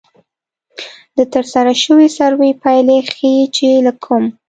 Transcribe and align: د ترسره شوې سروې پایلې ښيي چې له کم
د 1.17 1.19
ترسره 1.33 1.73
شوې 1.83 2.07
سروې 2.17 2.51
پایلې 2.63 2.97
ښيي 3.13 3.41
چې 3.55 3.67
له 3.85 3.91
کم 4.03 4.23